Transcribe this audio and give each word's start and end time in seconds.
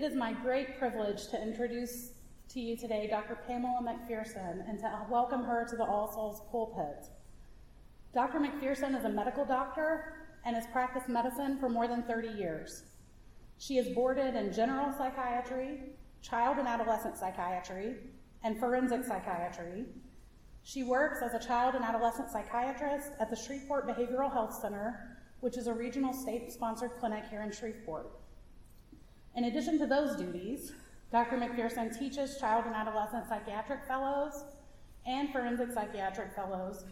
It 0.00 0.04
is 0.04 0.16
my 0.16 0.32
great 0.32 0.78
privilege 0.78 1.26
to 1.28 1.42
introduce 1.42 2.12
to 2.48 2.58
you 2.58 2.74
today 2.74 3.06
Dr. 3.06 3.36
Pamela 3.46 3.80
McPherson 3.82 4.66
and 4.66 4.78
to 4.78 4.90
welcome 5.10 5.44
her 5.44 5.66
to 5.68 5.76
the 5.76 5.84
All 5.84 6.10
Souls 6.10 6.40
pulpit. 6.50 7.06
Dr. 8.14 8.38
McPherson 8.38 8.98
is 8.98 9.04
a 9.04 9.10
medical 9.10 9.44
doctor 9.44 10.14
and 10.46 10.56
has 10.56 10.64
practiced 10.72 11.10
medicine 11.10 11.58
for 11.58 11.68
more 11.68 11.86
than 11.86 12.02
30 12.04 12.28
years. 12.28 12.84
She 13.58 13.76
is 13.76 13.94
boarded 13.94 14.36
in 14.36 14.54
general 14.54 14.90
psychiatry, 14.96 15.80
child 16.22 16.56
and 16.56 16.66
adolescent 16.66 17.18
psychiatry, 17.18 17.96
and 18.42 18.58
forensic 18.58 19.04
psychiatry. 19.04 19.84
She 20.62 20.82
works 20.82 21.18
as 21.22 21.34
a 21.34 21.46
child 21.46 21.74
and 21.74 21.84
adolescent 21.84 22.30
psychiatrist 22.30 23.10
at 23.20 23.28
the 23.28 23.36
Shreveport 23.36 23.86
Behavioral 23.86 24.32
Health 24.32 24.54
Center, 24.62 25.18
which 25.40 25.58
is 25.58 25.66
a 25.66 25.74
regional 25.74 26.14
state 26.14 26.50
sponsored 26.50 26.92
clinic 26.98 27.24
here 27.28 27.42
in 27.42 27.52
Shreveport. 27.52 28.19
In 29.36 29.44
addition 29.44 29.78
to 29.78 29.86
those 29.86 30.16
duties, 30.16 30.72
Dr. 31.12 31.36
McPherson 31.36 31.96
teaches 31.96 32.38
child 32.38 32.64
and 32.66 32.74
adolescent 32.74 33.28
psychiatric 33.28 33.84
fellows 33.84 34.44
and 35.06 35.30
forensic 35.30 35.72
psychiatric 35.72 36.34
fellows 36.34 36.84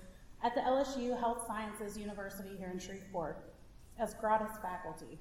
at 0.43 0.55
the 0.55 0.61
LSU 0.61 1.19
Health 1.19 1.45
Sciences 1.47 1.99
University 1.99 2.57
here 2.57 2.71
in 2.73 2.79
Shreveport 2.79 3.53
as 3.99 4.15
gratis 4.15 4.57
faculty. 4.63 5.19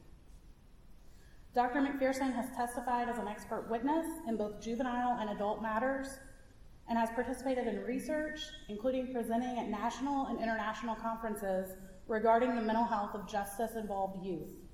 Dr. 1.56 1.80
McPherson 1.80 2.34
has 2.36 2.52
testified 2.56 3.10
as 3.10 3.18
an 3.18 3.28
expert 3.28 3.68
witness 3.70 4.06
in 4.28 4.38
both 4.38 4.62
juvenile 4.62 5.18
and 5.20 5.32
adult 5.32 5.62
matters 5.62 6.20
and 6.88 6.98
has 6.98 7.10
participated 7.10 7.68
in 7.68 7.84
research, 7.84 8.42
including 8.70 9.12
presenting 9.12 9.58
at 9.58 9.68
national 9.68 10.28
and 10.28 10.40
international 10.40 10.96
conferences 10.96 11.76
regarding 12.08 12.56
the 12.56 12.62
mental 12.62 12.86
health 12.86 13.16
of 13.16 13.28
justice 13.28 13.72
involved 13.76 14.24
youth. 14.24 14.67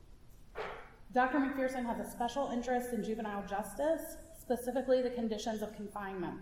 Dr. 1.13 1.37
McPherson 1.37 1.85
has 1.85 1.99
a 1.99 2.09
special 2.09 2.49
interest 2.51 2.91
in 2.91 3.03
juvenile 3.03 3.45
justice, 3.47 4.17
specifically 4.39 5.03
the 5.03 5.11
conditions 5.11 5.61
of 5.61 5.75
confinement. 5.75 6.39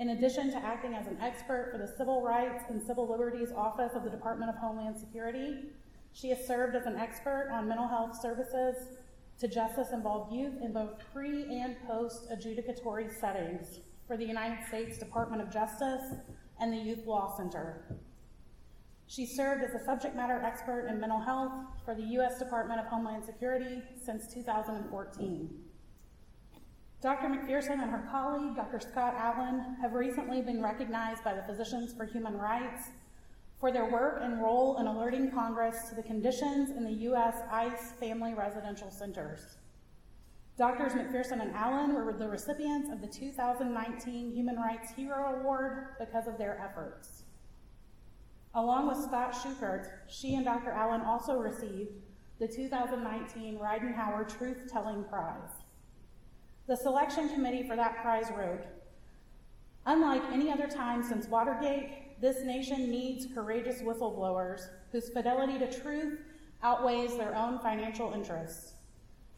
In 0.00 0.08
addition 0.10 0.50
to 0.50 0.56
acting 0.56 0.94
as 0.94 1.06
an 1.06 1.16
expert 1.20 1.68
for 1.70 1.78
the 1.78 1.86
Civil 1.86 2.22
Rights 2.22 2.64
and 2.70 2.82
Civil 2.82 3.08
Liberties 3.08 3.52
Office 3.54 3.92
of 3.94 4.02
the 4.02 4.10
Department 4.10 4.50
of 4.50 4.56
Homeland 4.56 4.98
Security, 4.98 5.66
she 6.12 6.30
has 6.30 6.44
served 6.44 6.74
as 6.74 6.86
an 6.86 6.96
expert 6.96 7.50
on 7.52 7.68
mental 7.68 7.86
health 7.86 8.20
services 8.20 8.98
to 9.38 9.46
justice 9.46 9.92
involved 9.92 10.32
youth 10.32 10.60
in 10.60 10.72
both 10.72 10.98
pre 11.12 11.44
and 11.60 11.76
post 11.86 12.30
adjudicatory 12.30 13.16
settings 13.20 13.78
for 14.08 14.16
the 14.16 14.24
United 14.24 14.66
States 14.66 14.98
Department 14.98 15.40
of 15.40 15.52
Justice 15.52 16.14
and 16.58 16.72
the 16.72 16.76
Youth 16.76 17.06
Law 17.06 17.36
Center. 17.36 17.84
She 19.06 19.26
served 19.26 19.62
as 19.62 19.74
a 19.74 19.84
subject 19.84 20.16
matter 20.16 20.40
expert 20.42 20.86
in 20.88 21.00
mental 21.00 21.20
health 21.20 21.52
for 21.84 21.94
the 21.94 22.02
U.S. 22.02 22.38
Department 22.38 22.80
of 22.80 22.86
Homeland 22.86 23.24
Security 23.24 23.82
since 24.02 24.32
2014. 24.32 25.50
Dr. 27.02 27.26
McPherson 27.26 27.82
and 27.82 27.90
her 27.90 28.08
colleague, 28.10 28.54
Dr. 28.54 28.78
Scott 28.78 29.14
Allen, 29.16 29.76
have 29.80 29.92
recently 29.92 30.40
been 30.40 30.62
recognized 30.62 31.24
by 31.24 31.34
the 31.34 31.42
Physicians 31.42 31.92
for 31.92 32.04
Human 32.04 32.38
Rights 32.38 32.90
for 33.58 33.72
their 33.72 33.90
work 33.90 34.20
and 34.22 34.40
role 34.40 34.78
in 34.78 34.86
alerting 34.86 35.30
Congress 35.30 35.88
to 35.88 35.94
the 35.94 36.02
conditions 36.02 36.70
in 36.70 36.84
the 36.84 37.02
U.S. 37.04 37.36
ICE 37.50 37.92
family 37.98 38.34
residential 38.34 38.90
centers. 38.90 39.56
Doctors 40.56 40.92
McPherson 40.92 41.40
and 41.40 41.52
Allen 41.54 41.94
were 41.94 42.12
the 42.12 42.28
recipients 42.28 42.90
of 42.90 43.00
the 43.00 43.06
2019 43.06 44.32
Human 44.32 44.56
Rights 44.56 44.92
Hero 44.94 45.40
Award 45.40 45.96
because 45.98 46.28
of 46.28 46.38
their 46.38 46.60
efforts. 46.60 47.24
Along 48.54 48.86
with 48.86 48.98
Scott 48.98 49.34
Shuchart, 49.34 49.88
she 50.08 50.34
and 50.34 50.44
Dr. 50.44 50.70
Allen 50.70 51.00
also 51.00 51.38
received 51.38 51.92
the 52.38 52.46
2019 52.46 53.58
Ridenhour 53.58 54.28
Truth 54.36 54.70
Telling 54.70 55.04
Prize. 55.04 55.62
The 56.66 56.76
selection 56.76 57.30
committee 57.30 57.66
for 57.66 57.76
that 57.76 58.02
prize 58.02 58.30
wrote 58.36 58.64
Unlike 59.86 60.22
any 60.30 60.50
other 60.50 60.68
time 60.68 61.02
since 61.02 61.26
Watergate, 61.28 62.20
this 62.20 62.44
nation 62.44 62.90
needs 62.90 63.26
courageous 63.34 63.80
whistleblowers 63.80 64.68
whose 64.92 65.08
fidelity 65.08 65.58
to 65.58 65.80
truth 65.80 66.20
outweighs 66.62 67.16
their 67.16 67.34
own 67.34 67.58
financial 67.58 68.12
interests. 68.12 68.74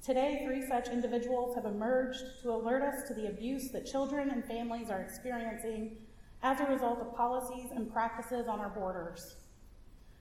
Today, 0.05 0.43
three 0.45 0.67
such 0.67 0.89
individuals 0.89 1.55
have 1.55 1.65
emerged 1.65 2.23
to 2.43 2.53
alert 2.53 2.83
us 2.83 3.09
to 3.09 3.15
the 3.15 3.29
abuse 3.29 3.71
that 3.71 3.87
children 3.87 4.29
and 4.31 4.45
families 4.45 4.91
are 4.91 5.01
experiencing 5.01 5.97
as 6.45 6.61
a 6.61 6.67
result 6.67 7.01
of 7.01 7.17
policies 7.17 7.71
and 7.75 7.91
practices 7.91 8.47
on 8.47 8.61
our 8.61 8.69
borders. 8.69 9.37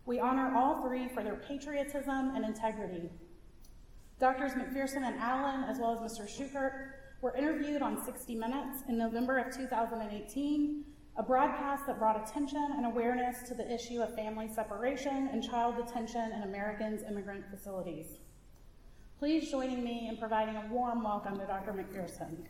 We 0.06 0.22
honor 0.22 0.54
all 0.56 0.82
three 0.82 1.10
for 1.10 1.22
their 1.22 1.36
patriotism 1.36 2.32
and 2.34 2.46
integrity. 2.46 3.10
Doctors 4.20 4.54
McPherson 4.54 5.04
and 5.04 5.20
Allen, 5.20 5.66
as 5.66 5.80
well 5.80 5.94
as 5.94 6.00
Mr. 6.00 6.26
Shuchart, 6.26 6.72
were 7.22 7.36
interviewed 7.36 7.82
on 7.82 8.04
60 8.04 8.36
Minutes 8.36 8.84
in 8.88 8.98
November 8.98 9.38
of 9.38 9.54
2018, 9.54 10.86
a 11.18 11.24
broadcast 11.24 11.86
that 11.88 12.00
brought 12.00 12.28
attention 12.28 12.74
and 12.78 12.86
awareness 12.86 13.44
to 13.50 13.54
the 13.54 13.70
issue 13.72 14.02
of 14.02 14.16
family 14.16 14.48
separation 14.48 15.30
and 15.32 15.44
child 15.44 15.76
detention 15.76 16.32
in 16.32 16.44
Americans' 16.44 17.04
immigrant 17.08 17.44
facilities. 17.52 18.18
Please 19.20 19.52
join 19.52 19.84
me 19.84 20.08
in 20.10 20.16
providing 20.16 20.56
a 20.56 20.68
warm 20.72 21.04
welcome 21.04 21.38
to 21.38 21.46
Dr. 21.46 21.74
McPherson. 21.74 22.46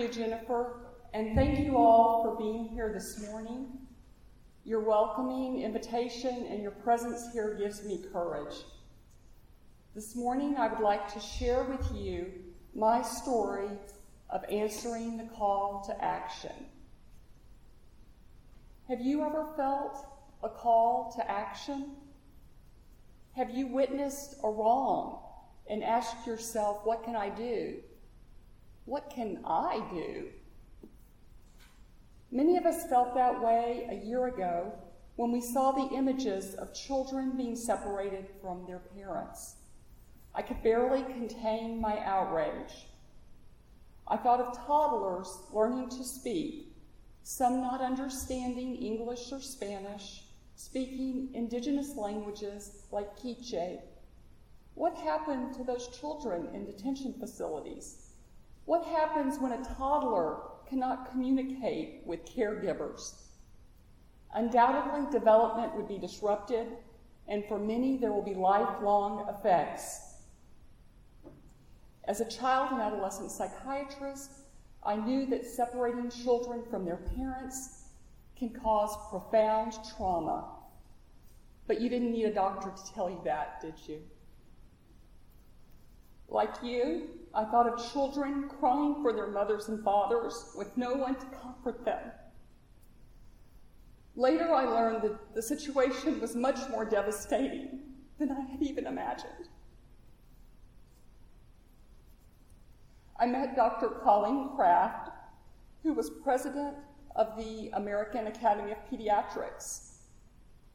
Jennifer, 0.11 0.81
and 1.13 1.35
thank 1.35 1.59
you 1.59 1.77
all 1.77 2.21
for 2.21 2.35
being 2.35 2.67
here 2.67 2.91
this 2.93 3.21
morning. 3.29 3.67
Your 4.65 4.81
welcoming 4.81 5.61
invitation 5.61 6.47
and 6.49 6.61
your 6.61 6.71
presence 6.71 7.31
here 7.31 7.55
gives 7.57 7.85
me 7.85 8.03
courage. 8.11 8.53
This 9.95 10.15
morning, 10.15 10.57
I 10.57 10.67
would 10.67 10.81
like 10.81 11.11
to 11.13 11.19
share 11.21 11.63
with 11.63 11.95
you 11.95 12.29
my 12.75 13.01
story 13.01 13.69
of 14.29 14.43
answering 14.51 15.17
the 15.17 15.29
call 15.35 15.81
to 15.87 16.03
action. 16.03 16.65
Have 18.89 18.99
you 18.99 19.23
ever 19.23 19.47
felt 19.55 20.05
a 20.43 20.49
call 20.49 21.13
to 21.15 21.31
action? 21.31 21.91
Have 23.37 23.51
you 23.51 23.67
witnessed 23.67 24.35
a 24.43 24.49
wrong 24.49 25.21
and 25.69 25.85
asked 25.85 26.27
yourself, 26.27 26.81
What 26.83 27.05
can 27.05 27.15
I 27.15 27.29
do? 27.29 27.77
What 28.85 29.09
can 29.09 29.39
I 29.45 29.87
do? 29.93 30.27
Many 32.31 32.57
of 32.57 32.65
us 32.65 32.87
felt 32.87 33.13
that 33.15 33.41
way 33.41 33.87
a 33.89 34.05
year 34.05 34.27
ago 34.27 34.73
when 35.17 35.31
we 35.31 35.41
saw 35.41 35.71
the 35.71 35.95
images 35.95 36.55
of 36.55 36.73
children 36.73 37.35
being 37.35 37.55
separated 37.55 38.27
from 38.41 38.65
their 38.65 38.79
parents. 38.79 39.55
I 40.33 40.41
could 40.41 40.63
barely 40.63 41.03
contain 41.03 41.81
my 41.81 41.99
outrage. 41.99 42.87
I 44.07 44.17
thought 44.17 44.39
of 44.39 44.57
toddlers 44.65 45.39
learning 45.53 45.89
to 45.89 46.03
speak, 46.03 46.73
some 47.23 47.61
not 47.61 47.81
understanding 47.81 48.75
English 48.75 49.31
or 49.31 49.41
Spanish, 49.41 50.23
speaking 50.55 51.29
indigenous 51.33 51.95
languages 51.95 52.83
like 52.91 53.15
Quiche. 53.19 53.79
What 54.73 54.95
happened 54.95 55.53
to 55.55 55.63
those 55.63 55.89
children 55.99 56.47
in 56.53 56.65
detention 56.65 57.13
facilities? 57.19 58.10
What 58.71 58.85
happens 58.85 59.37
when 59.37 59.51
a 59.51 59.65
toddler 59.75 60.37
cannot 60.65 61.11
communicate 61.11 62.03
with 62.05 62.23
caregivers? 62.23 63.15
Undoubtedly, 64.33 65.11
development 65.11 65.75
would 65.75 65.89
be 65.89 65.97
disrupted, 65.97 66.67
and 67.27 67.43
for 67.49 67.59
many, 67.59 67.97
there 67.97 68.13
will 68.13 68.21
be 68.21 68.33
lifelong 68.33 69.27
effects. 69.27 70.21
As 72.05 72.21
a 72.21 72.29
child 72.29 72.71
and 72.71 72.81
adolescent 72.81 73.29
psychiatrist, 73.31 74.31
I 74.83 74.95
knew 74.95 75.25
that 75.25 75.45
separating 75.45 76.09
children 76.09 76.63
from 76.69 76.85
their 76.85 77.01
parents 77.17 77.89
can 78.39 78.51
cause 78.51 78.95
profound 79.09 79.73
trauma. 79.97 80.45
But 81.67 81.81
you 81.81 81.89
didn't 81.89 82.13
need 82.13 82.23
a 82.23 82.33
doctor 82.33 82.69
to 82.69 82.93
tell 82.93 83.09
you 83.09 83.19
that, 83.25 83.59
did 83.59 83.73
you? 83.85 83.99
Like 86.29 86.63
you, 86.63 87.09
I 87.33 87.45
thought 87.45 87.67
of 87.67 87.91
children 87.91 88.49
crying 88.59 89.01
for 89.01 89.13
their 89.13 89.27
mothers 89.27 89.69
and 89.69 89.83
fathers 89.83 90.51
with 90.55 90.75
no 90.75 90.93
one 90.93 91.15
to 91.15 91.25
comfort 91.41 91.85
them. 91.85 92.11
Later, 94.15 94.53
I 94.53 94.65
learned 94.65 95.03
that 95.03 95.33
the 95.33 95.41
situation 95.41 96.19
was 96.19 96.35
much 96.35 96.69
more 96.69 96.83
devastating 96.83 97.79
than 98.19 98.31
I 98.31 98.41
had 98.41 98.61
even 98.61 98.85
imagined. 98.85 99.47
I 103.17 103.25
met 103.27 103.55
Dr. 103.55 103.87
Colleen 104.03 104.49
Kraft, 104.55 105.11
who 105.83 105.93
was 105.93 106.09
president 106.09 106.75
of 107.15 107.37
the 107.37 107.69
American 107.73 108.27
Academy 108.27 108.71
of 108.71 108.77
Pediatrics. 108.89 109.91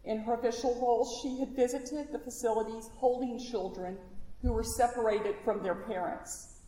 In 0.05 0.21
her 0.21 0.35
official 0.35 0.75
role, 0.81 1.05
she 1.21 1.39
had 1.41 1.57
visited 1.57 2.13
the 2.13 2.19
facilities 2.19 2.89
holding 2.97 3.39
children 3.39 3.99
who 4.43 4.53
were 4.53 4.63
separated 4.63 5.37
from 5.45 5.63
their 5.63 5.75
parents. 5.75 6.61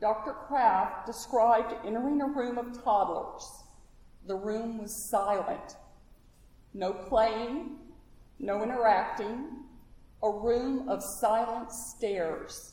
Dr. 0.00 0.32
Kraft 0.32 1.06
described 1.06 1.74
entering 1.86 2.20
a 2.20 2.26
room 2.26 2.58
of 2.58 2.82
toddlers. 2.82 3.64
The 4.26 4.36
room 4.36 4.78
was 4.78 4.94
silent. 5.10 5.76
No 6.72 6.92
playing, 6.92 7.76
no 8.38 8.62
interacting, 8.62 9.46
a 10.22 10.30
room 10.30 10.88
of 10.88 11.02
silent 11.02 11.70
stares. 11.70 12.72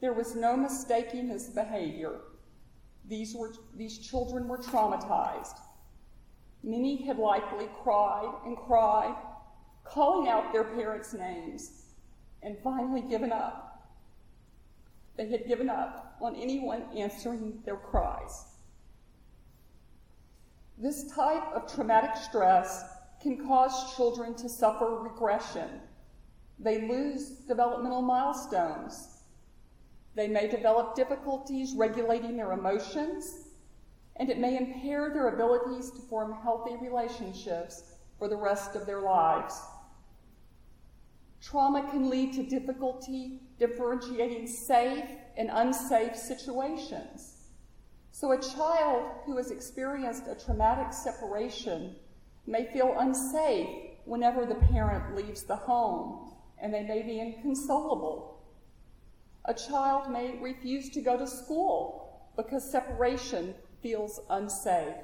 There 0.00 0.12
was 0.12 0.34
no 0.34 0.56
mistaking 0.56 1.28
his 1.28 1.48
behavior. 1.48 2.20
These, 3.08 3.34
were, 3.34 3.52
these 3.76 3.98
children 3.98 4.48
were 4.48 4.58
traumatized. 4.58 5.58
Many 6.62 7.06
had 7.06 7.18
likely 7.18 7.68
cried 7.82 8.32
and 8.46 8.56
cried, 8.56 9.14
calling 9.94 10.28
out 10.28 10.52
their 10.52 10.64
parents' 10.64 11.14
names, 11.14 11.84
and 12.42 12.58
finally 12.64 13.00
given 13.00 13.30
up. 13.30 13.88
They 15.16 15.28
had 15.28 15.46
given 15.46 15.70
up 15.70 16.16
on 16.20 16.34
anyone 16.34 16.82
answering 16.96 17.60
their 17.64 17.76
cries. 17.76 18.46
This 20.76 21.14
type 21.14 21.44
of 21.54 21.72
traumatic 21.72 22.16
stress 22.16 22.82
can 23.22 23.46
cause 23.46 23.94
children 23.94 24.34
to 24.34 24.48
suffer 24.48 24.98
regression. 25.00 25.80
They 26.58 26.88
lose 26.88 27.28
developmental 27.46 28.02
milestones. 28.02 29.20
They 30.16 30.26
may 30.26 30.48
develop 30.48 30.96
difficulties 30.96 31.74
regulating 31.74 32.36
their 32.36 32.50
emotions, 32.50 33.50
and 34.16 34.28
it 34.28 34.38
may 34.38 34.56
impair 34.56 35.10
their 35.10 35.28
abilities 35.28 35.92
to 35.92 36.00
form 36.02 36.34
healthy 36.42 36.74
relationships 36.80 37.94
for 38.18 38.26
the 38.26 38.36
rest 38.36 38.74
of 38.74 38.86
their 38.86 39.00
lives. 39.00 39.60
Trauma 41.44 41.82
can 41.90 42.08
lead 42.08 42.32
to 42.32 42.42
difficulty 42.42 43.38
differentiating 43.58 44.46
safe 44.46 45.04
and 45.36 45.50
unsafe 45.52 46.16
situations. 46.16 47.48
So, 48.12 48.32
a 48.32 48.40
child 48.40 49.10
who 49.26 49.36
has 49.36 49.50
experienced 49.50 50.26
a 50.26 50.42
traumatic 50.42 50.94
separation 50.94 51.96
may 52.46 52.64
feel 52.72 52.94
unsafe 52.98 53.68
whenever 54.06 54.46
the 54.46 54.54
parent 54.54 55.14
leaves 55.14 55.42
the 55.42 55.56
home, 55.56 56.32
and 56.58 56.72
they 56.72 56.82
may 56.82 57.02
be 57.02 57.20
inconsolable. 57.20 58.40
A 59.44 59.52
child 59.52 60.10
may 60.10 60.38
refuse 60.40 60.88
to 60.90 61.02
go 61.02 61.18
to 61.18 61.26
school 61.26 62.30
because 62.36 62.70
separation 62.70 63.54
feels 63.82 64.20
unsafe. 64.30 64.96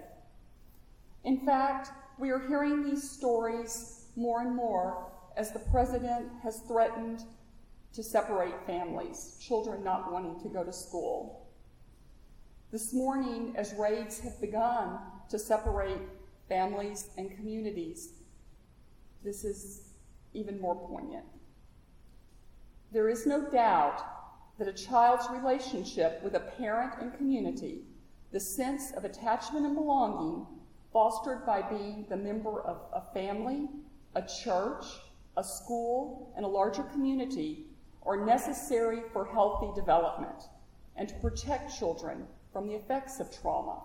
In 1.25 1.45
fact, 1.45 1.91
we 2.19 2.31
are 2.31 2.49
hearing 2.49 2.83
these 2.83 3.11
stories 3.11 4.07
more 4.17 4.41
and 4.41 4.57
more 4.57 5.11
as 5.37 5.53
the 5.53 5.59
president 5.59 6.29
has 6.43 6.61
threatened 6.61 7.25
to 7.93 8.03
separate 8.03 8.55
families, 8.67 9.37
children 9.41 9.83
not 9.83 10.13
wanting 10.13 10.41
to 10.41 10.49
go 10.49 10.65
to 10.65 10.73
school. 10.73 11.49
This 12.71 12.93
morning, 12.95 13.55
as 13.57 13.73
raids 13.75 14.21
have 14.21 14.41
begun 14.41 14.99
to 15.29 15.39
separate 15.39 15.99
families 16.49 17.11
and 17.17 17.35
communities, 17.35 18.11
this 19.25 19.45
is 19.45 19.89
even 20.33 20.61
more 20.61 20.77
poignant. 20.77 21.25
There 22.93 23.09
is 23.09 23.27
no 23.27 23.51
doubt 23.51 24.05
that 24.59 24.69
a 24.69 24.73
child's 24.73 25.29
relationship 25.31 26.23
with 26.23 26.35
a 26.35 26.41
parent 26.41 26.95
and 27.01 27.17
community 27.17 27.83
the 28.33 28.41
sense 28.41 28.93
of 28.93 29.05
attachment 29.05 29.67
and 29.67 29.75
belonging 29.75 30.47
fostered 30.93 31.45
by 31.47 31.63
being 31.63 32.05
the 32.09 32.17
member 32.17 32.61
of 32.63 32.81
a 32.93 33.13
family, 33.13 33.69
a 34.15 34.23
church, 34.23 34.85
a 35.37 35.45
school, 35.45 36.33
and 36.37 36.45
a 36.45 36.49
larger 36.49 36.83
community 36.85 37.67
are 38.05 38.25
necessary 38.25 39.03
for 39.13 39.25
healthy 39.25 39.71
development 39.79 40.45
and 40.97 41.09
to 41.09 41.15
protect 41.17 41.77
children 41.79 42.27
from 42.53 42.67
the 42.67 42.75
effects 42.75 43.21
of 43.21 43.31
trauma. 43.31 43.81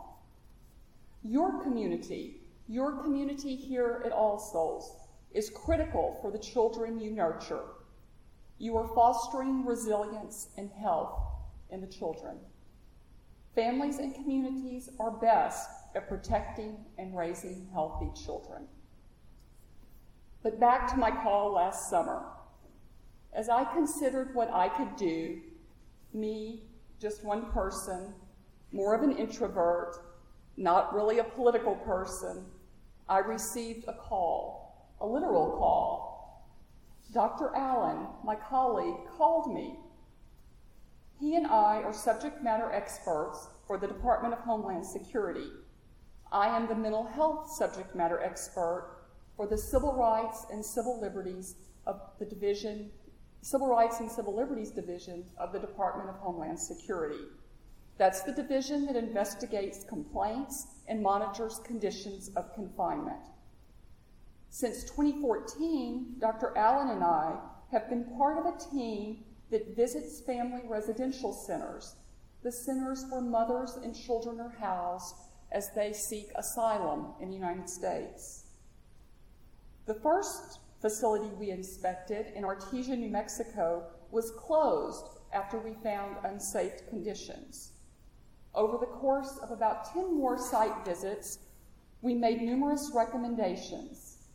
Your 1.23 1.61
community, 1.61 2.41
your 2.67 3.01
community 3.01 3.55
here 3.55 4.01
at 4.05 4.11
All 4.11 4.39
Souls, 4.39 4.97
is 5.33 5.49
critical 5.49 6.17
for 6.21 6.31
the 6.31 6.39
children 6.39 6.99
you 6.99 7.11
nurture. 7.11 7.63
You 8.57 8.77
are 8.77 8.87
fostering 8.95 9.65
resilience 9.65 10.47
and 10.57 10.69
health 10.71 11.19
in 11.71 11.81
the 11.81 11.87
children. 11.87 12.37
Families 13.53 13.99
and 13.99 14.13
communities 14.13 14.89
are 14.99 15.11
best 15.11 15.69
at 15.95 16.09
protecting 16.09 16.77
and 16.97 17.15
raising 17.15 17.67
healthy 17.73 18.11
children. 18.25 18.67
But 20.45 20.59
back 20.59 20.87
to 20.91 20.97
my 20.97 21.09
call 21.09 21.53
last 21.53 21.89
summer. 21.89 22.21
As 23.33 23.49
I 23.49 23.63
considered 23.63 24.35
what 24.35 24.53
I 24.53 24.69
could 24.69 24.95
do, 24.95 25.41
me, 26.13 26.65
just 27.01 27.25
one 27.25 27.51
person, 27.51 28.13
more 28.71 28.93
of 28.93 29.01
an 29.01 29.17
introvert, 29.17 29.95
not 30.55 30.93
really 30.93 31.17
a 31.17 31.23
political 31.23 31.73
person, 31.73 32.45
I 33.09 33.17
received 33.17 33.85
a 33.87 33.93
call, 33.93 34.93
a 35.01 35.07
literal 35.07 35.57
call. 35.57 36.47
Dr. 37.11 37.49
Allen, 37.55 38.05
my 38.23 38.35
colleague, 38.35 38.99
called 39.17 39.51
me 39.51 39.79
he 41.19 41.35
and 41.35 41.47
I 41.47 41.81
are 41.81 41.93
subject 41.93 42.43
matter 42.43 42.71
experts 42.71 43.47
for 43.65 43.79
the 43.79 43.87
Department 43.87 44.35
of 44.35 44.41
Homeland 44.41 44.85
Security. 44.85 45.49
I 46.31 46.55
am 46.55 46.67
the 46.67 46.75
mental 46.75 47.05
health 47.05 47.49
subject 47.49 47.95
matter 47.95 48.21
expert 48.21 49.04
for 49.35 49.47
the 49.47 49.57
Civil 49.57 49.93
Rights 49.93 50.45
and 50.51 50.65
Civil 50.65 50.99
Liberties 50.99 51.55
of 51.85 51.99
the 52.19 52.25
Division, 52.25 52.89
Civil 53.41 53.67
Rights 53.67 53.99
and 53.99 54.09
Civil 54.09 54.35
Liberties 54.35 54.71
Division 54.71 55.25
of 55.37 55.51
the 55.51 55.59
Department 55.59 56.09
of 56.09 56.15
Homeland 56.15 56.59
Security. 56.59 57.25
That's 57.97 58.23
the 58.23 58.33
division 58.33 58.85
that 58.87 58.95
investigates 58.95 59.85
complaints 59.85 60.67
and 60.87 61.01
monitors 61.01 61.61
conditions 61.63 62.29
of 62.35 62.53
confinement. 62.53 63.21
Since 64.49 64.83
2014, 64.85 66.15
Dr. 66.19 66.57
Allen 66.57 66.89
and 66.89 67.03
I 67.03 67.35
have 67.71 67.89
been 67.89 68.05
part 68.17 68.37
of 68.37 68.45
a 68.45 68.57
team 68.71 69.23
that 69.51 69.75
visits 69.75 70.21
family 70.21 70.61
residential 70.65 71.33
centers, 71.33 71.95
the 72.41 72.51
centers 72.51 73.05
where 73.09 73.21
mothers 73.21 73.77
and 73.83 73.95
children 73.95 74.39
are 74.39 74.55
housed 74.59 75.15
as 75.51 75.71
they 75.71 75.93
seek 75.93 76.27
asylum 76.35 77.13
in 77.21 77.29
the 77.29 77.35
United 77.35 77.69
States. 77.69 78.44
The 79.85 79.93
first 79.93 80.59
facility 80.81 81.29
we 81.39 81.51
inspected 81.51 82.27
in 82.35 82.43
Artesia, 82.43 82.97
New 82.97 83.09
Mexico, 83.09 83.83
was 84.11 84.31
closed 84.31 85.09
after 85.31 85.59
we 85.59 85.73
found 85.83 86.17
unsafe 86.23 86.87
conditions. 86.89 87.73
Over 88.55 88.77
the 88.77 88.85
course 88.85 89.37
of 89.43 89.51
about 89.51 89.93
10 89.93 90.15
more 90.15 90.37
site 90.37 90.85
visits, 90.85 91.39
we 92.01 92.15
made 92.15 92.41
numerous 92.41 92.91
recommendations. 92.95 94.29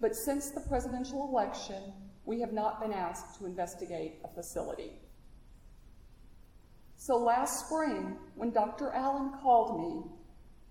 But 0.00 0.14
since 0.14 0.50
the 0.50 0.60
presidential 0.60 1.28
election, 1.28 1.92
we 2.24 2.40
have 2.40 2.52
not 2.52 2.80
been 2.80 2.92
asked 2.92 3.38
to 3.38 3.46
investigate 3.46 4.20
a 4.24 4.28
facility. 4.28 4.92
So 6.96 7.18
last 7.18 7.66
spring, 7.66 8.16
when 8.34 8.50
Dr. 8.50 8.92
Allen 8.92 9.32
called 9.42 9.78
me, 9.78 10.10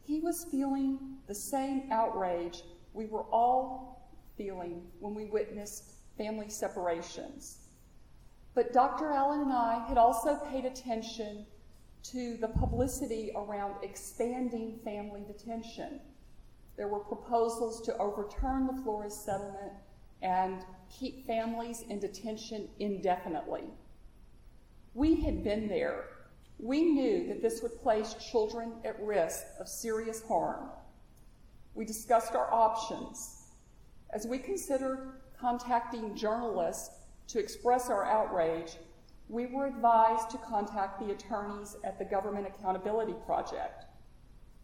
he 0.04 0.20
was 0.20 0.48
feeling 0.50 1.18
the 1.28 1.36
same 1.36 1.92
outrage 1.92 2.64
we 2.94 3.06
were 3.06 3.24
all 3.32 4.12
feeling 4.38 4.84
when 5.00 5.14
we 5.14 5.26
witnessed 5.26 5.94
family 6.18 6.50
separations. 6.50 7.58
But 8.56 8.74
Dr. 8.74 9.12
Allen 9.12 9.42
and 9.42 9.54
I 9.54 9.86
had 9.88 9.98
also 9.98 10.36
paid 10.52 10.66
attention 10.66 11.46
to 12.04 12.38
the 12.38 12.50
publicity 12.50 13.32
around 13.36 13.76
expanding 13.82 14.80
family 14.84 15.24
detention. 15.26 16.00
There 16.76 16.88
were 16.88 17.00
proposals 17.00 17.82
to 17.84 17.98
overturn 17.98 18.68
the 18.68 18.82
Flores 18.84 19.16
settlement 19.16 19.74
and 20.22 20.64
keep 20.90 21.26
families 21.26 21.84
in 21.90 22.00
detention 22.00 22.68
indefinitely. 22.80 23.64
We 24.94 25.22
had 25.22 25.44
been 25.44 25.68
there. 25.68 26.06
We 26.60 26.84
knew 26.84 27.28
that 27.28 27.42
this 27.42 27.62
would 27.62 27.82
place 27.82 28.16
children 28.16 28.74
at 28.86 29.02
risk 29.02 29.44
of 29.60 29.68
serious 29.68 30.24
harm. 30.28 30.70
We 31.76 31.86
discussed 31.86 32.36
our 32.36 32.54
options. 32.54 33.46
As 34.12 34.28
we 34.28 34.38
considered 34.38 35.22
contacting 35.40 36.16
journalists 36.16 36.92
to 37.30 37.40
express 37.40 37.90
our 37.90 38.06
outrage, 38.06 38.78
we 39.28 39.48
were 39.48 39.66
advised 39.66 40.30
to 40.32 40.38
contact 40.38 41.00
the 41.00 41.12
attorneys 41.12 41.76
at 41.84 41.98
the 41.98 42.06
Government 42.06 42.46
Accountability 42.46 43.16
Project. 43.26 43.86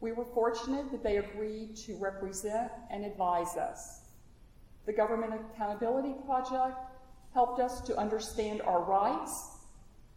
We 0.01 0.11
were 0.11 0.25
fortunate 0.25 0.91
that 0.91 1.03
they 1.03 1.17
agreed 1.17 1.75
to 1.77 1.97
represent 1.97 2.71
and 2.91 3.03
advise 3.03 3.57
us. 3.57 4.01
The 4.85 4.93
Government 4.93 5.33
Accountability 5.53 6.13
Project 6.25 6.77
helped 7.33 7.59
us 7.59 7.81
to 7.81 7.97
understand 7.97 8.61
our 8.61 8.83
rights. 8.83 9.57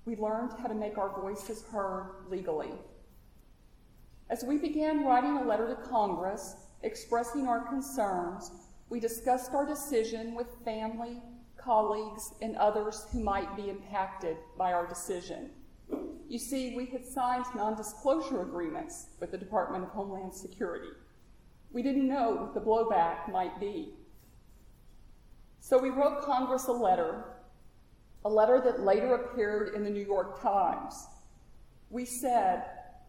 We 0.04 0.16
learned 0.16 0.52
how 0.60 0.68
to 0.68 0.74
make 0.74 0.98
our 0.98 1.20
voices 1.20 1.64
heard 1.72 2.24
legally. 2.28 2.72
As 4.28 4.44
we 4.44 4.58
began 4.58 5.04
writing 5.04 5.36
a 5.36 5.44
letter 5.44 5.68
to 5.68 5.88
Congress 5.88 6.56
expressing 6.82 7.46
our 7.46 7.60
concerns, 7.68 8.50
we 8.88 9.00
discussed 9.00 9.52
our 9.52 9.66
decision 9.66 10.34
with 10.34 10.46
family, 10.64 11.22
colleagues, 11.56 12.34
and 12.42 12.56
others 12.56 13.06
who 13.12 13.22
might 13.22 13.56
be 13.56 13.70
impacted 13.70 14.36
by 14.58 14.72
our 14.72 14.86
decision. 14.86 15.50
You 16.28 16.38
see, 16.38 16.74
we 16.74 16.86
had 16.86 17.04
signed 17.04 17.44
non 17.54 17.76
disclosure 17.76 18.42
agreements 18.42 19.06
with 19.20 19.30
the 19.30 19.38
Department 19.38 19.84
of 19.84 19.90
Homeland 19.90 20.34
Security. 20.34 20.88
We 21.72 21.82
didn't 21.82 22.08
know 22.08 22.32
what 22.32 22.54
the 22.54 22.60
blowback 22.60 23.30
might 23.30 23.58
be. 23.60 23.94
So 25.60 25.78
we 25.78 25.90
wrote 25.90 26.22
Congress 26.22 26.66
a 26.66 26.72
letter, 26.72 27.24
a 28.24 28.28
letter 28.28 28.60
that 28.64 28.80
later 28.80 29.14
appeared 29.14 29.74
in 29.74 29.84
the 29.84 29.90
New 29.90 30.04
York 30.04 30.42
Times. 30.42 31.06
We 31.88 32.04
said, 32.04 32.64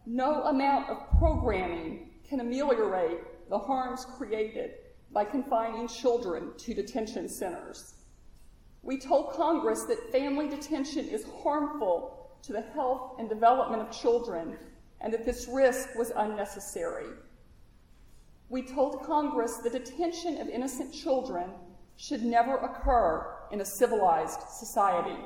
no 0.06 0.44
amount 0.44 0.90
of 0.90 0.98
programming 1.18 2.10
can 2.28 2.40
ameliorate 2.40 3.20
the 3.48 3.58
harms 3.58 4.04
created 4.04 4.72
by 5.12 5.24
confining 5.24 5.86
children 5.88 6.50
to 6.58 6.74
detention 6.74 7.28
centers. 7.28 7.94
We 8.82 8.98
told 8.98 9.32
Congress 9.32 9.84
that 9.84 10.12
family 10.12 10.48
detention 10.48 11.08
is 11.08 11.24
harmful 11.42 12.30
to 12.42 12.52
the 12.52 12.60
health 12.60 13.16
and 13.18 13.28
development 13.28 13.82
of 13.82 13.90
children 13.90 14.58
and 15.00 15.12
that 15.12 15.24
this 15.24 15.48
risk 15.48 15.94
was 15.94 16.12
unnecessary. 16.16 17.06
We 18.48 18.62
told 18.62 19.02
Congress 19.02 19.56
the 19.56 19.70
detention 19.70 20.40
of 20.40 20.48
innocent 20.48 20.92
children 20.92 21.50
should 21.96 22.22
never 22.22 22.56
occur 22.56 23.34
in 23.50 23.60
a 23.60 23.64
civilized 23.64 24.40
society. 24.50 25.18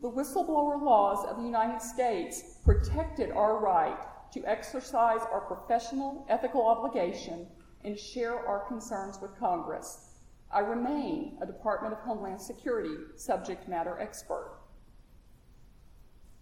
The 0.00 0.10
whistleblower 0.10 0.80
laws 0.80 1.26
of 1.28 1.36
the 1.36 1.42
United 1.42 1.82
States 1.82 2.58
protected 2.64 3.32
our 3.32 3.58
right 3.58 3.98
to 4.32 4.44
exercise 4.44 5.20
our 5.32 5.40
professional 5.40 6.26
ethical 6.28 6.66
obligation 6.66 7.46
and 7.84 7.98
share 7.98 8.46
our 8.46 8.66
concerns 8.66 9.18
with 9.20 9.38
Congress. 9.38 10.10
I 10.50 10.60
remain 10.60 11.38
a 11.42 11.46
Department 11.46 11.92
of 11.92 12.00
Homeland 12.00 12.40
Security 12.40 12.94
subject 13.16 13.68
matter 13.68 13.98
expert. 14.00 14.58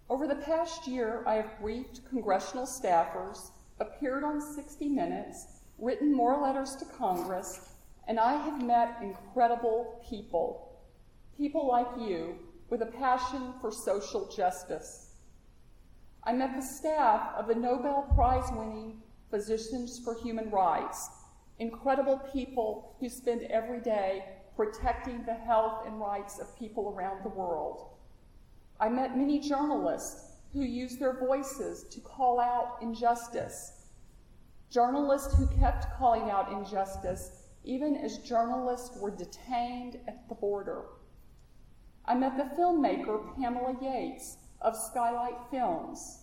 Over 0.08 0.28
the 0.28 0.36
past 0.36 0.86
year, 0.86 1.24
I 1.26 1.34
have 1.34 1.60
briefed 1.60 2.08
congressional 2.08 2.66
staffers, 2.66 3.50
appeared 3.80 4.22
on 4.22 4.40
60 4.40 4.88
Minutes, 4.88 5.46
written 5.78 6.14
more 6.14 6.40
letters 6.40 6.76
to 6.76 6.84
Congress, 6.84 7.72
and 8.06 8.20
I 8.20 8.36
have 8.36 8.62
met 8.62 8.98
incredible 9.02 10.00
people. 10.08 10.80
People 11.36 11.66
like 11.66 11.88
you 11.98 12.36
with 12.70 12.82
a 12.82 12.86
passion 12.86 13.54
for 13.60 13.72
social 13.72 14.28
justice. 14.34 15.05
I 16.26 16.32
met 16.32 16.56
the 16.56 16.60
staff 16.60 17.36
of 17.36 17.46
the 17.46 17.54
Nobel 17.54 18.02
Prize 18.16 18.50
winning 18.50 19.00
Physicians 19.30 20.00
for 20.00 20.18
Human 20.18 20.50
Rights, 20.50 21.08
incredible 21.60 22.18
people 22.32 22.96
who 22.98 23.08
spend 23.08 23.42
every 23.42 23.80
day 23.80 24.24
protecting 24.56 25.24
the 25.24 25.34
health 25.34 25.86
and 25.86 26.00
rights 26.00 26.40
of 26.40 26.58
people 26.58 26.92
around 26.92 27.22
the 27.22 27.28
world. 27.28 27.90
I 28.80 28.88
met 28.88 29.16
many 29.16 29.38
journalists 29.38 30.32
who 30.52 30.62
use 30.62 30.96
their 30.96 31.16
voices 31.16 31.84
to 31.90 32.00
call 32.00 32.40
out 32.40 32.78
injustice. 32.82 33.86
Journalists 34.68 35.32
who 35.36 35.46
kept 35.60 35.96
calling 35.96 36.28
out 36.28 36.50
injustice 36.50 37.44
even 37.62 37.96
as 37.96 38.18
journalists 38.18 38.98
were 38.98 39.12
detained 39.12 40.00
at 40.08 40.28
the 40.28 40.34
border. 40.34 40.86
I 42.04 42.16
met 42.16 42.36
the 42.36 42.60
filmmaker 42.60 43.36
Pamela 43.36 43.76
Yates 43.80 44.38
of 44.60 44.76
Skylight 44.76 45.38
Films. 45.50 46.22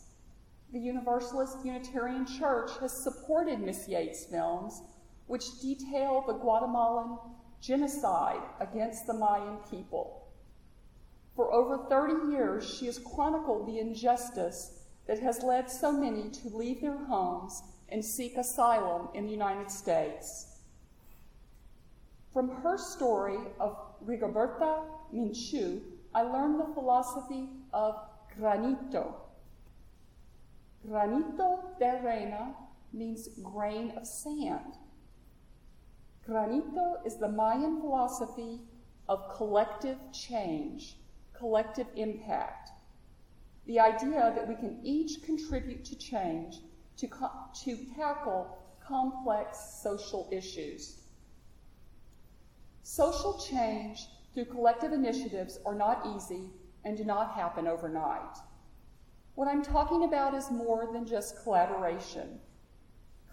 The 0.72 0.80
Universalist 0.80 1.58
Unitarian 1.64 2.26
Church 2.26 2.72
has 2.80 2.92
supported 2.92 3.60
Miss 3.60 3.88
Yates' 3.88 4.26
films, 4.26 4.82
which 5.28 5.60
detail 5.62 6.24
the 6.26 6.34
Guatemalan 6.34 7.18
genocide 7.62 8.42
against 8.60 9.08
the 9.08 9.14
Mayan 9.14 9.58
people. 9.70 10.28
For 11.36 11.54
over 11.54 11.86
30 11.90 12.32
years, 12.32 12.68
she 12.68 12.86
has 12.88 13.00
chronicled 13.00 13.68
the 13.68 13.80
injustice 13.80 14.84
that 15.08 15.20
has 15.20 15.44
led 15.44 15.70
so 15.70 15.92
many 15.92 16.30
to 16.30 16.50
leave 16.50 16.82
their 16.82 16.98
homes 16.98 17.62
and 17.90 18.04
seek 18.04 18.38
asylum 18.38 19.10
in 19.14 19.26
the 19.26 19.32
United 19.32 19.70
States. 19.70 20.58
From 22.34 22.50
her 22.64 22.78
story 22.78 23.38
of 23.60 23.78
Rigoberta 24.06 24.84
Menchú, 25.14 25.82
I 26.16 26.24
learned 26.24 26.60
the 26.60 26.74
philosophy 26.74 27.50
of 27.74 27.96
granito. 28.40 29.16
Granito 30.86 31.78
de 31.80 31.86
arena 31.86 32.56
means 32.92 33.28
grain 33.42 33.92
of 33.98 34.06
sand. 34.06 34.78
Granito 36.28 37.06
is 37.06 37.18
the 37.18 37.28
Mayan 37.28 37.80
philosophy 37.82 38.62
of 39.10 39.36
collective 39.36 39.98
change, 40.12 40.98
collective 41.34 41.88
impact. 41.96 42.70
The 43.66 43.80
idea 43.80 44.34
that 44.36 44.48
we 44.48 44.56
can 44.56 44.80
each 44.84 45.24
contribute 45.24 45.86
to 45.86 45.96
change 45.96 46.60
to, 46.98 47.08
co- 47.08 47.32
to 47.64 47.78
tackle 47.96 48.58
complex 48.86 49.58
social 49.82 50.30
issues. 50.32 51.00
Social 52.84 53.40
change 53.40 54.08
through 54.34 54.46
collective 54.46 54.92
initiatives 54.92 55.60
are 55.66 55.76
not 55.76 56.06
easy 56.16 56.50
and 56.86 56.98
do 56.98 57.04
not 57.04 57.34
happen 57.34 57.68
overnight. 57.68 58.38
What 59.36 59.48
I'm 59.48 59.64
talking 59.64 60.04
about 60.04 60.34
is 60.34 60.52
more 60.52 60.90
than 60.92 61.06
just 61.06 61.42
collaboration. 61.44 62.40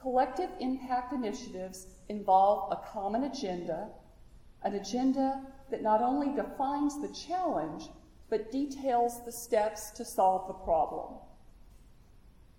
Collective 0.01 0.51
impact 0.61 1.13
initiatives 1.13 1.87
involve 2.09 2.73
a 2.73 2.93
common 2.93 3.25
agenda, 3.25 3.89
an 4.63 4.75
agenda 4.75 5.43
that 5.71 5.83
not 5.83 6.01
only 6.01 6.35
defines 6.35 7.01
the 7.01 7.15
challenge, 7.15 7.89
but 8.29 8.51
details 8.51 9.25
the 9.25 9.33
steps 9.33 9.91
to 9.91 10.05
solve 10.05 10.47
the 10.47 10.65
problem. 10.65 11.15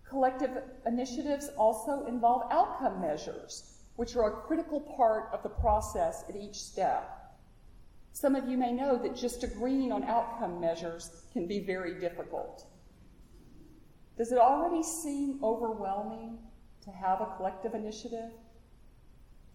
Collective 0.07 0.63
initiatives 0.85 1.49
also 1.57 2.05
involve 2.05 2.51
outcome 2.51 3.01
measures 3.01 3.71
which 3.95 4.15
are 4.15 4.33
a 4.33 4.41
critical 4.47 4.79
part 4.79 5.29
of 5.33 5.43
the 5.43 5.49
process 5.49 6.23
at 6.27 6.35
each 6.35 6.55
step. 6.55 7.20
Some 8.13 8.35
of 8.35 8.47
you 8.47 8.57
may 8.57 8.71
know 8.71 8.97
that 8.97 9.15
just 9.15 9.43
agreeing 9.43 9.91
on 9.91 10.03
outcome 10.03 10.59
measures 10.59 11.23
can 11.33 11.47
be 11.47 11.59
very 11.59 11.99
difficult. 11.99 12.65
Does 14.17 14.31
it 14.31 14.37
already 14.37 14.83
seem 14.83 15.39
overwhelming 15.41 16.37
to 16.83 16.91
have 16.91 17.21
a 17.21 17.33
collective 17.37 17.73
initiative? 17.73 18.31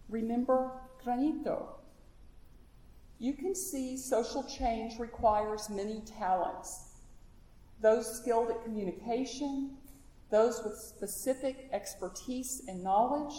Remember 0.09 0.71
Granito. 1.05 1.67
You 3.19 3.33
can 3.33 3.55
see 3.55 3.97
social 3.97 4.43
change 4.43 4.99
requires 4.99 5.69
many 5.69 6.01
talents 6.01 6.87
those 7.79 8.19
skilled 8.19 8.49
at 8.49 8.63
communication, 8.63 9.77
those 10.31 10.63
with 10.63 10.75
specific 10.75 11.69
expertise 11.71 12.63
and 12.67 12.83
knowledge, 12.83 13.35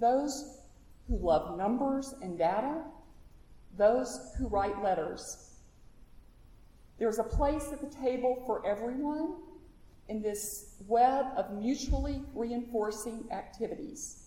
those 0.00 0.58
who 1.06 1.16
love 1.18 1.56
numbers 1.56 2.14
and 2.20 2.36
data, 2.36 2.82
those 3.76 4.32
who 4.38 4.48
write 4.48 4.82
letters. 4.82 5.50
There's 6.98 7.18
a 7.18 7.24
place 7.24 7.70
at 7.72 7.80
the 7.80 7.96
table 7.96 8.42
for 8.46 8.66
everyone 8.66 9.36
in 10.08 10.22
this 10.22 10.74
web 10.86 11.26
of 11.36 11.52
mutually 11.52 12.22
reinforcing 12.34 13.28
activities. 13.30 14.24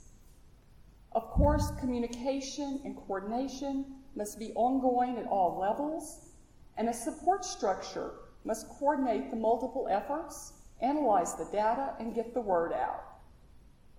Of 1.13 1.29
course, 1.31 1.71
communication 1.79 2.81
and 2.85 2.95
coordination 2.95 3.85
must 4.15 4.39
be 4.39 4.53
ongoing 4.53 5.17
at 5.17 5.27
all 5.27 5.59
levels, 5.59 6.29
and 6.77 6.87
a 6.87 6.93
support 6.93 7.43
structure 7.43 8.11
must 8.45 8.69
coordinate 8.69 9.29
the 9.29 9.35
multiple 9.35 9.87
efforts, 9.89 10.53
analyze 10.81 11.35
the 11.35 11.45
data, 11.45 11.93
and 11.99 12.15
get 12.15 12.33
the 12.33 12.41
word 12.41 12.71
out. 12.73 13.03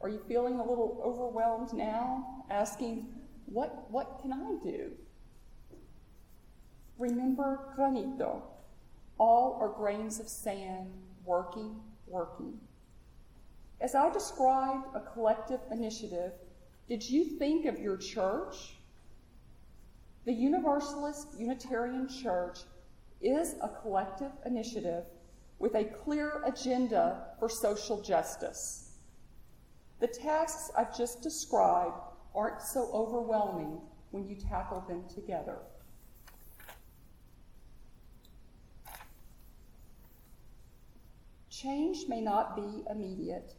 Are 0.00 0.08
you 0.08 0.20
feeling 0.26 0.54
a 0.54 0.66
little 0.66 1.00
overwhelmed 1.04 1.72
now, 1.75 2.44
asking, 2.50 3.06
what, 3.46 3.90
what 3.90 4.18
can 4.20 4.32
I 4.32 4.56
do? 4.62 4.90
Remember 7.02 7.75
granito. 7.76 8.42
All 9.18 9.59
are 9.61 9.71
grains 9.71 10.21
of 10.21 10.28
sand 10.28 10.87
working, 11.25 11.75
working. 12.06 12.61
As 13.80 13.97
I 13.97 14.09
described 14.12 14.87
a 14.94 15.00
collective 15.00 15.59
initiative, 15.73 16.30
did 16.88 17.02
you 17.02 17.25
think 17.25 17.66
of 17.66 17.80
your 17.80 17.97
church? 17.97 18.76
The 20.26 20.32
Universalist 20.32 21.26
Unitarian 21.37 22.06
Church 22.06 22.61
is 23.21 23.56
a 23.61 23.68
collective 23.82 24.30
initiative 24.47 25.02
with 25.59 25.75
a 25.75 25.85
clear 26.04 26.40
agenda 26.47 27.25
for 27.40 27.49
social 27.49 28.00
justice. 28.00 28.92
The 29.99 30.06
tasks 30.06 30.71
I've 30.78 30.97
just 30.97 31.21
described 31.21 31.99
aren't 32.32 32.62
so 32.62 32.88
overwhelming 32.94 33.80
when 34.12 34.25
you 34.25 34.37
tackle 34.37 34.85
them 34.87 35.02
together. 35.12 35.59
Change 41.62 42.09
may 42.09 42.21
not 42.21 42.57
be 42.57 42.83
immediate. 42.90 43.54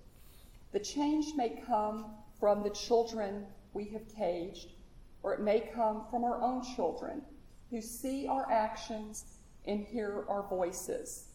The 0.73 0.79
change 0.79 1.35
may 1.37 1.61
come 1.65 2.07
from 2.37 2.61
the 2.61 2.69
children 2.69 3.45
we 3.73 3.85
have 3.85 4.13
caged, 4.13 4.73
or 5.21 5.33
it 5.33 5.39
may 5.39 5.71
come 5.73 6.03
from 6.11 6.25
our 6.25 6.41
own 6.41 6.63
children 6.75 7.21
who 7.69 7.81
see 7.81 8.27
our 8.27 8.51
actions 8.51 9.37
and 9.65 9.85
hear 9.85 10.25
our 10.27 10.45
voices. 10.49 11.29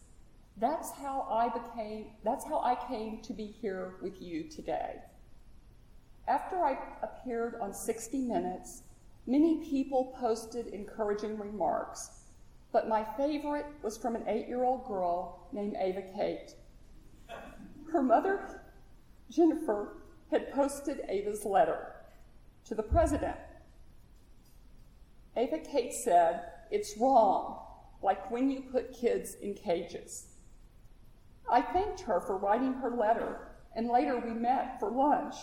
That's 0.57 0.91
how 0.91 1.25
I 1.31 1.49
became, 1.49 2.11
that's 2.23 2.45
how 2.45 2.59
I 2.59 2.75
came 2.87 3.21
to 3.23 3.33
be 3.33 3.47
here 3.47 3.95
with 4.03 4.21
you 4.21 4.43
today. 4.43 4.97
After 6.27 6.63
I 6.63 6.77
appeared 7.01 7.55
on 7.59 7.73
60 7.73 8.21
Minutes, 8.21 8.83
many 9.25 9.65
people 9.65 10.15
posted 10.19 10.67
encouraging 10.67 11.39
remarks, 11.39 12.18
but 12.71 12.87
my 12.87 13.03
favorite 13.17 13.65
was 13.81 13.97
from 13.97 14.15
an 14.15 14.23
eight 14.27 14.47
year 14.47 14.63
old 14.63 14.85
girl 14.87 15.47
named 15.51 15.75
Ava 15.79 16.03
Kate. 16.15 16.53
Her 17.91 18.03
mother, 18.03 18.61
Jennifer, 19.29 19.97
had 20.31 20.51
posted 20.51 21.01
Ava's 21.09 21.45
letter 21.45 21.93
to 22.65 22.75
the 22.75 22.83
president. 22.83 23.37
Ava 25.35 25.59
Kate 25.59 25.93
said, 25.93 26.43
It's 26.69 26.97
wrong, 26.97 27.59
like 28.03 28.29
when 28.29 28.49
you 28.51 28.61
put 28.61 28.93
kids 28.93 29.35
in 29.41 29.55
cages. 29.55 30.27
I 31.51 31.61
thanked 31.61 32.01
her 32.01 32.21
for 32.21 32.37
writing 32.37 32.73
her 32.73 32.91
letter, 32.91 33.47
and 33.75 33.87
later 33.87 34.19
we 34.19 34.31
met 34.31 34.79
for 34.79 34.91
lunch. 34.91 35.35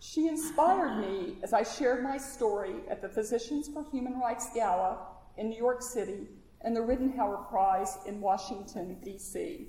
She 0.00 0.28
inspired 0.28 1.00
me 1.00 1.36
as 1.42 1.52
I 1.52 1.62
shared 1.62 2.02
my 2.02 2.16
story 2.16 2.74
at 2.90 3.02
the 3.02 3.08
Physicians 3.08 3.68
for 3.68 3.84
Human 3.90 4.18
Rights 4.18 4.48
Gala 4.54 4.98
in 5.36 5.48
New 5.48 5.58
York 5.58 5.82
City 5.82 6.28
and 6.60 6.74
the 6.74 6.80
Ridenhour 6.80 7.48
Prize 7.48 7.98
in 8.06 8.20
Washington, 8.20 8.96
D.C. 9.02 9.68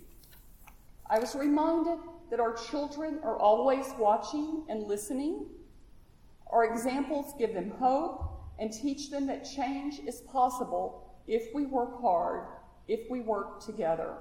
I 1.10 1.20
was 1.20 1.36
reminded 1.36 2.00
that 2.32 2.40
our 2.40 2.54
children 2.54 3.20
are 3.24 3.38
always 3.38 3.94
watching 4.00 4.64
and 4.70 4.84
listening. 4.84 5.46
Our 6.52 6.66
examples 6.66 7.34
give 7.38 7.54
them 7.54 7.72
hope 7.72 8.32
and 8.60 8.72
teach 8.72 9.10
them 9.10 9.28
that 9.28 9.44
change 9.44 10.00
is 10.00 10.22
possible 10.22 11.16
if 11.28 11.54
we 11.54 11.66
work 11.66 12.02
hard, 12.02 12.48
if 12.88 13.10
we 13.10 13.20
work 13.20 13.64
together. 13.64 14.16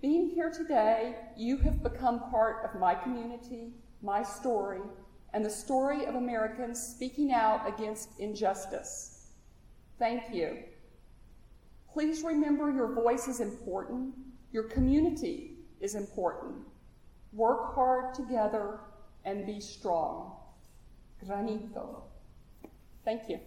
Being 0.00 0.28
here 0.28 0.50
today, 0.50 1.16
you 1.36 1.56
have 1.58 1.82
become 1.82 2.20
part 2.30 2.64
of 2.64 2.78
my 2.80 2.94
community, 2.94 3.72
my 4.02 4.22
story, 4.22 4.80
and 5.32 5.44
the 5.44 5.50
story 5.50 6.04
of 6.06 6.14
Americans 6.14 6.80
speaking 6.80 7.32
out 7.32 7.66
against 7.66 8.10
injustice. 8.18 9.15
Thank 9.98 10.34
you. 10.34 10.58
Please 11.92 12.22
remember 12.22 12.70
your 12.70 12.92
voice 12.92 13.28
is 13.28 13.40
important, 13.40 14.14
your 14.52 14.64
community 14.64 15.52
is 15.80 15.94
important. 15.94 16.56
Work 17.32 17.74
hard 17.74 18.14
together 18.14 18.80
and 19.24 19.46
be 19.46 19.60
strong. 19.60 20.36
Granito. 21.24 22.02
Thank 23.04 23.28
you. 23.28 23.40